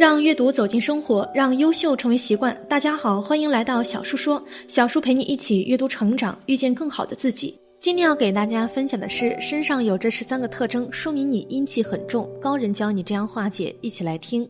[0.00, 2.58] 让阅读走进生活，让优秀成为习惯。
[2.66, 7.54] 大家好，欢迎来到小树说，小树陪你一起阅读成长，遇见更好的自己。
[7.78, 12.26] 今天要给大家分享的是，身上有这十三个特征，说明你阴气很重。
[12.40, 14.48] 高人教你这样化解，一起来听。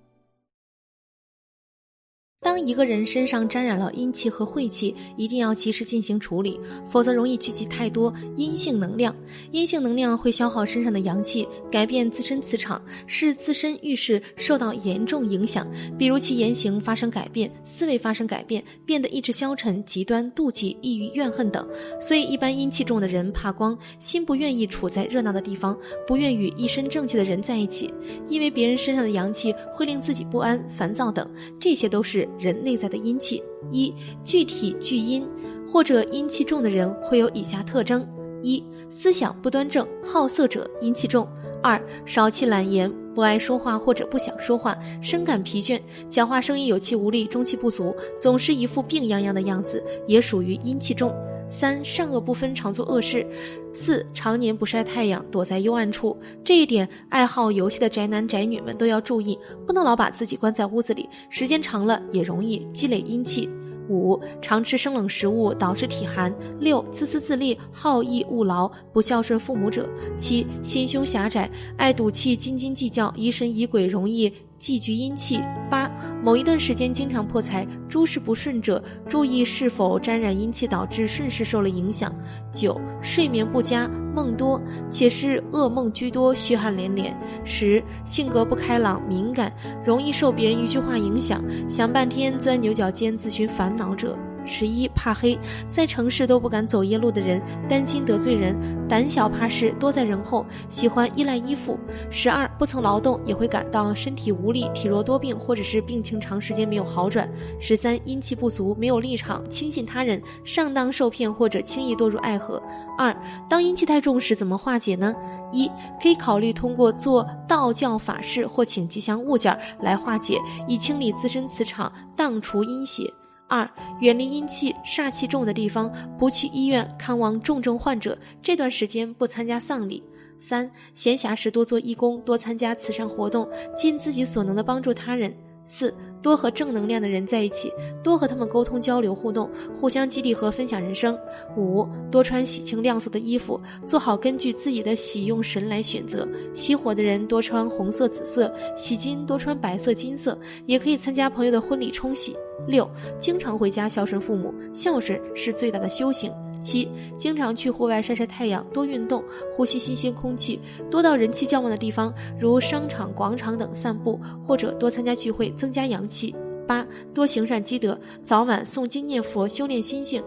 [2.50, 6.58] 当一个人身上沾染了阴气和晦气，一定要及时进行处理，
[6.90, 9.14] 否则容易聚集太多阴性能量。
[9.52, 15.64] 阴性能量会消耗身上的阳气，改变自身磁场，使自身运势受到严重影响。
[15.96, 21.64] 比如其言行发生改变，思维发生改变，变得意志消沉、极端、妒忌、抑郁、怨恨等。
[22.00, 27.94] 所以，一般阴气重的人怕光，心不愿意处在热闹的地方，不愿与一身正气的人在一起，
[28.28, 31.24] 因为别人身上的阳气会令自己不安、烦躁等。
[31.60, 32.28] 这些都是。
[32.40, 35.28] 人内在的阴气，一具体聚阴
[35.70, 38.08] 或者阴气重的人会有以下特征：
[38.42, 41.24] 一思想不端正、好色者阴气重；
[41.62, 51.14] 二少气懒言、不爱说话或者不想说话、深感疲倦、讲话声音有气无力、中气不足，总是一副病殃殃的样子，也属于阴气重。
[51.50, 53.26] 三善恶不分，常做恶事；
[53.74, 56.16] 四常年不晒太阳，躲在幽暗处。
[56.44, 63.50] 这一点，爱好游戏的宅男宅女们都要注意，不能老把自己关在屋子里，时间长了也容易积累阴气。
[63.88, 66.32] 五常吃生冷食物，导致体寒。
[66.60, 69.88] 六自私自利，好逸恶劳，不孝顺父母者。
[70.16, 74.32] 七心胸狭窄，爱赌气，斤斤计较，疑神疑鬼，容易。
[74.60, 75.40] 忌聚阴气。
[75.68, 75.90] 八，
[76.22, 82.14] 某一段时间经常破财，诸事不顺者，注意是否沾染阴气导致顺势受了影响。
[82.52, 87.16] 九，睡眠不佳，梦多，且是噩梦居多，虚汗连连。
[87.42, 89.50] 十，性格不开朗，敏感，
[89.84, 94.16] 容易受别人一句话影响，想半天钻牛角尖，自寻烦恼者。
[94.44, 95.38] 十一怕黑，
[95.68, 98.56] 在城市都不敢走夜路的人，担心得罪人，
[98.88, 101.78] 胆小怕事，多在人后，喜欢依赖依附。
[102.10, 107.30] 十二不曾劳动，也会感到身体无力、体弱多病，或者是病情长时间没有好转。
[107.60, 112.62] 十三阴气不足，没有立场，轻信他人，上当受骗或者轻易堕入爱河。
[112.98, 113.16] 二
[113.48, 115.14] 当阴气太重时，怎么化解呢？
[115.52, 115.68] 一
[116.00, 123.12] 可以考虑通过做道教法事或请吉祥物件来化解，以清理自身磁场，荡除阴邪。
[123.50, 123.68] 二、
[124.00, 128.16] 远离阴气、煞气重的地方，不去医院看望重症患者。
[128.40, 130.00] 这段时间不参加丧礼。
[130.38, 135.34] 三、闲暇时多做义工，多参加慈善活动，尽自己所能的帮助他人。
[135.72, 137.72] 四、多和正能量的人在一起，
[138.02, 141.16] 多和他们沟通交流互动，互相激励和分享人生。
[141.56, 146.26] 五、多穿喜庆亮色的衣服，做好根据自己的喜用神来选择。
[146.54, 150.36] 喜火的人多穿红色、紫色；喜金多穿白色、金色。
[150.66, 152.36] 也可以参加朋友的婚礼冲喜。
[152.66, 156.32] 六，经常回家孝顺父母，孝顺是最大的修行。
[156.60, 159.24] 七，经常去户外晒晒太阳，多运动，
[159.56, 160.60] 呼吸新鲜空气，
[160.90, 166.34] 多到人气较旺的地方，如商场、广场等散步，或者多参加聚会，增加阳气。
[166.70, 170.22] 八，多行善积德，早晚诵经念佛，修炼心性。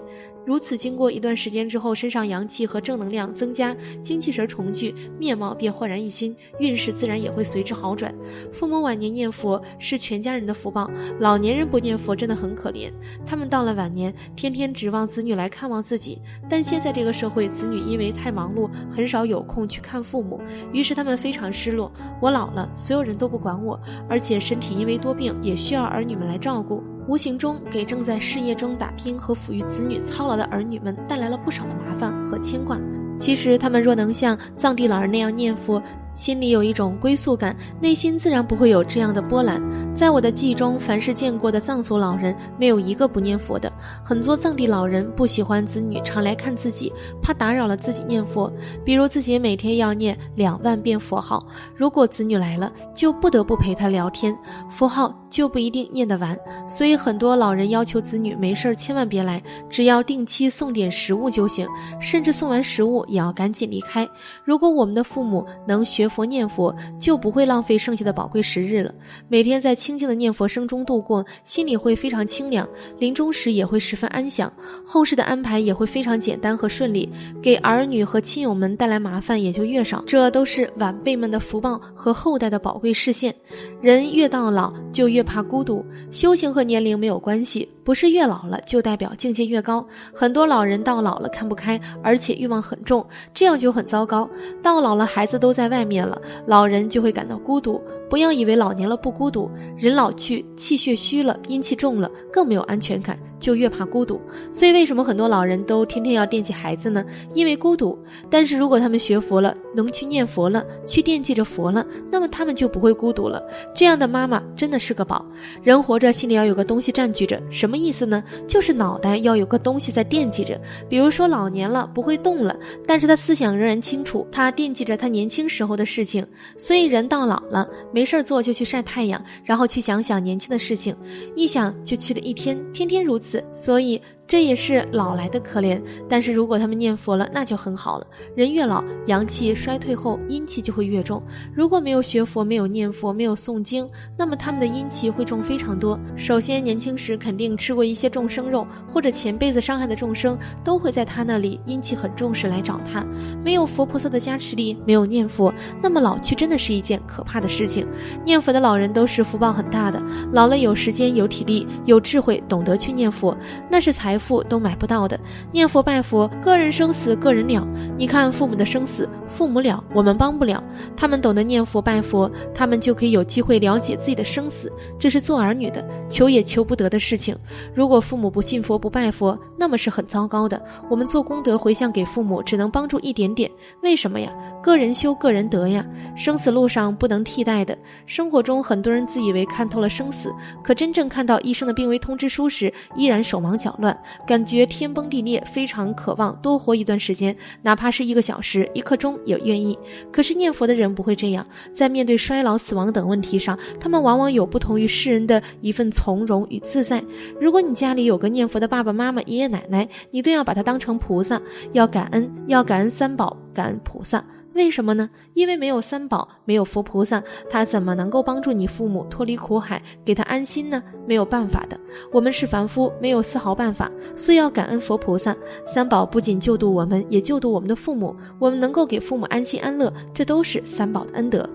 [0.46, 3.74] 如此，经过一段时间之后，身上阳气和正能量增加，
[4.04, 8.14] 精气神重聚，面貌便焕然一新，运势自然也会随之好转。
[8.52, 12.92] 父母晚年念佛是全家人的福报，老年人不念佛真的很可怜。
[13.26, 20.42] 他们到了晚年，天天指望子女来看望自己，但现在这个社会，子女因为太忙碌，很少有空去看父母，
[20.74, 21.90] 于是他们非常失落。
[22.20, 26.84] 我老了，所有人都不管我，而且身体因为多病，也需要儿女们来来照顾。
[27.08, 32.80] 无形中给正在事业中打拼和抚育子女操劳的儿女们带来了不少的麻烦和牵挂。
[33.20, 35.82] 其实，他们若能像藏地老人那样念佛。
[36.16, 39.60] 心里有一种归宿感，内心自然不会有这样的波澜。
[39.96, 43.72] 在我的记忆中，凡是见过的藏族老人，没有一个不念佛的。
[44.06, 48.52] 很多藏地老人不喜欢子女常来看自己，怕打扰了自己念佛。
[48.86, 51.44] 比如自己每天要念两万遍佛号，
[51.76, 54.38] 如果子女来了，就不得不陪他聊天，
[54.70, 56.38] 佛号就不一定念得完。
[56.70, 61.68] 所以很多老人要求子女没事儿千万别来，只要定期送点食物就行，
[62.00, 64.08] 甚至送完食物也要赶紧离开。
[64.46, 66.04] 如果我们的父母能学。
[66.04, 68.94] 学佛念佛，就不会浪费剩下的宝贵时日了。
[69.30, 72.68] 每天在清静的念佛声中度过，心里会非常清凉，
[73.00, 74.52] 临终时也会十分安详。
[74.86, 77.10] 后世的安排也会非常简单和顺利，
[77.42, 80.04] 给儿女和亲友们带来麻烦也就越少。
[80.06, 83.34] 这都是晚辈们的福报和后代的宝贵视线。
[83.82, 85.86] 人越到老，就越怕孤独。
[86.12, 87.70] 修行和年龄没有关系。
[87.84, 94.30] 不是越老了就代表境界越高，很多老人到老了看不开，而且欲望很重，这样就很糟糕。
[94.62, 96.18] 到老了孩子都在外面了，
[96.48, 97.82] 老人就会感到孤独。
[98.10, 103.20] 不要以为老年了不孤独，人老去，气血虚了，阴气重了，更没有安全感。
[103.44, 104.22] 就越怕孤独，
[104.54, 107.04] 所以为什么很多老人都天天要惦记孩子呢？
[107.34, 108.00] 因为孤独。
[108.30, 113.44] 但是如果他们学佛了，能去念佛了，去惦记着佛了，那么他们就不会孤独了。
[113.76, 115.26] 这样的妈妈真的是个宝。
[115.62, 118.24] 人活着心里要有个东西占据着，什么意思呢？
[118.48, 120.58] 就是脑袋要有个东西在惦记着。
[120.88, 122.56] 比如说老年了不会动了，
[122.88, 126.26] 但是他思想仍然清楚，他惦记着他年轻时候的事情。
[126.58, 130.96] 所以人到老了没事做就去晒太阳，然后去想想年轻的事情，
[131.36, 133.33] 一想就去了一天，天天如此。
[133.54, 134.02] 所以。
[134.34, 138.08] 这也是老来的可怜，但是如果他们念佛了，那就很好了。
[138.36, 141.22] 人越老，阳气衰退后，阴气就会越重。
[141.54, 143.88] 如果没有学佛，没有念佛，没有诵经，
[144.18, 146.00] 那么他们的阴气会重非常多。
[146.16, 153.06] 首先，年轻时肯定吃过一些众生肉，或者前辈子伤害的众生，都会在他那里阴气很重时来找他。
[153.46, 157.88] 没有佛菩萨的加持力，没有念佛，那么老去真的是一件可怕的事情。
[158.26, 163.38] 念佛的老人都是福报很大的，老了有时间、有体力、有智慧，懂得去念佛，
[163.70, 164.18] 那是财。
[164.23, 165.20] 富父都买不到的，
[165.52, 167.68] 念佛拜佛，个人生死个人了。
[167.98, 170.64] 你看父母的生死，父母了，我们帮不了。
[170.96, 174.72] 他们懂得念佛拜佛，他们就可以有机会了解自己的生死。
[174.98, 177.36] 这是做儿女的求也求不得的事情。
[177.76, 180.62] 如果父母不信佛不拜佛，那么是很糟糕的。
[180.90, 183.52] 我们做功德回向给父母，只能帮助一点点。
[183.82, 184.32] 为什么呀？
[184.64, 185.86] 个人修个人得呀。
[186.16, 187.78] 生死路上不能替代的。
[188.06, 190.32] 生活中很多人自以为看透了生死，
[190.64, 193.98] 可真正看到医生的病危通知书时，依然手忙脚乱。
[194.26, 199.78] 感觉天崩地裂，非常渴望多活一段时间，哪怕是一个小时、一刻钟也愿意。
[200.12, 207.04] 可是念佛的人不会这样，在面对衰老、死亡等问题上，他们往往有不同于世人的一份从容与自在。
[207.40, 211.42] 如果你家里有个念佛的爸爸妈妈、爷爷奶奶，你都要把他当成菩萨，
[211.74, 214.24] 要感恩，要感恩三宝，感恩菩萨。
[214.54, 215.10] 为什么呢？
[215.34, 220.82] 因为没有三宝，没有佛菩萨，他怎么能够帮助你父母脱离苦海，给他安心呢？
[221.08, 221.80] 没有办法的。
[222.12, 225.36] 我们是凡夫，没有丝毫办法，所以要感恩佛菩萨。
[225.66, 228.16] 三宝不仅救度我们，也救度我们的父母。
[228.40, 231.50] 我们能够给父母安心安乐，这都是三宝的恩德。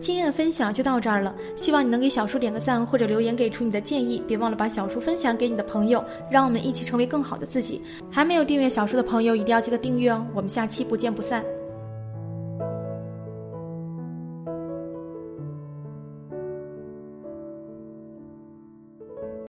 [0.00, 7.82] 今天的分享就到这儿了，希望你能给小叔点个赞或者留言给出你的建议，别忘了把小叔分享给你的朋友，让我们一起成为更好的自己。
[8.10, 10.26] 还没有订阅小叔的朋友，一定要记得订阅哦！
[10.34, 11.44] 我们下期不见不散。